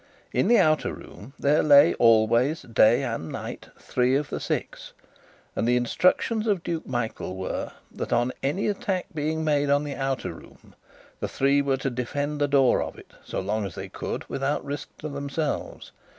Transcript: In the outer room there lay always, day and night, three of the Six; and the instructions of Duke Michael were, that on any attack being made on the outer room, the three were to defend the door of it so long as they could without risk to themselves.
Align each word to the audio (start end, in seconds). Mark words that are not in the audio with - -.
In 0.33 0.47
the 0.47 0.57
outer 0.57 0.95
room 0.95 1.33
there 1.37 1.61
lay 1.61 1.93
always, 1.93 2.63
day 2.63 3.03
and 3.03 3.31
night, 3.31 3.69
three 3.77 4.15
of 4.15 4.31
the 4.31 4.39
Six; 4.39 4.93
and 5.55 5.67
the 5.67 5.75
instructions 5.77 6.47
of 6.47 6.63
Duke 6.63 6.87
Michael 6.87 7.35
were, 7.35 7.73
that 7.91 8.11
on 8.11 8.31
any 8.41 8.67
attack 8.67 9.05
being 9.13 9.43
made 9.43 9.69
on 9.69 9.83
the 9.83 9.93
outer 9.93 10.33
room, 10.33 10.73
the 11.19 11.27
three 11.27 11.61
were 11.61 11.77
to 11.77 11.91
defend 11.91 12.41
the 12.41 12.47
door 12.47 12.81
of 12.81 12.97
it 12.97 13.13
so 13.23 13.39
long 13.41 13.63
as 13.63 13.75
they 13.75 13.89
could 13.89 14.27
without 14.27 14.65
risk 14.65 14.89
to 14.97 15.07
themselves. 15.07 15.91